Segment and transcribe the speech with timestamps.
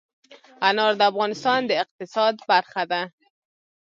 [0.67, 3.01] انار د افغانستان د اقتصاد برخه ده.